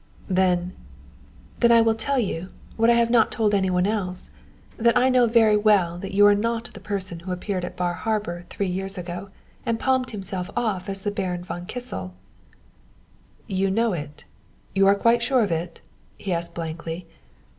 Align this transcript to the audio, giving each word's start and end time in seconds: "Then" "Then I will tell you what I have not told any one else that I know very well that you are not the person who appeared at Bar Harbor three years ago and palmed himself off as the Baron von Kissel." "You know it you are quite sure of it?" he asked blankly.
"Then" 0.31 0.73
"Then 1.59 1.71
I 1.71 1.81
will 1.81 1.93
tell 1.93 2.17
you 2.17 2.49
what 2.75 2.89
I 2.89 2.93
have 2.95 3.11
not 3.11 3.31
told 3.31 3.53
any 3.53 3.69
one 3.69 3.85
else 3.85 4.31
that 4.77 4.97
I 4.97 5.09
know 5.09 5.27
very 5.27 5.55
well 5.55 5.99
that 5.99 6.11
you 6.15 6.25
are 6.25 6.33
not 6.33 6.71
the 6.73 6.79
person 6.79 7.19
who 7.19 7.31
appeared 7.31 7.63
at 7.63 7.77
Bar 7.77 7.93
Harbor 7.93 8.47
three 8.49 8.65
years 8.65 8.97
ago 8.97 9.29
and 9.63 9.79
palmed 9.79 10.09
himself 10.09 10.49
off 10.57 10.89
as 10.89 11.03
the 11.03 11.11
Baron 11.11 11.43
von 11.43 11.67
Kissel." 11.67 12.15
"You 13.45 13.69
know 13.69 13.93
it 13.93 14.23
you 14.73 14.87
are 14.87 14.95
quite 14.95 15.21
sure 15.21 15.43
of 15.43 15.51
it?" 15.51 15.81
he 16.17 16.33
asked 16.33 16.55
blankly. 16.55 17.05